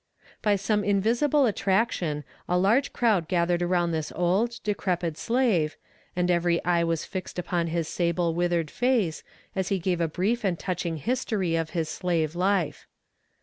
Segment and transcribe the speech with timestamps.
[0.41, 5.77] By some invisible attraction, a large crowd gathered around this old, decrepid slave,
[6.15, 9.21] and every eye was fixed upon his sable withered face,
[9.55, 12.87] as he gave a brief and touching history of his slave life.